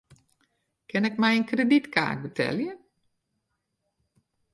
Kin 0.89 1.07
ik 1.09 1.19
mei 1.21 1.35
in 1.39 1.49
kredytkaart 1.49 2.19
betelje? 2.25 2.71